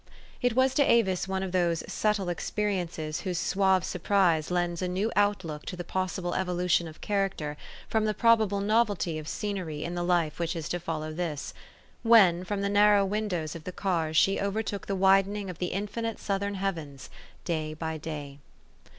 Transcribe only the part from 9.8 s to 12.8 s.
in the life which is to follow this, when, from the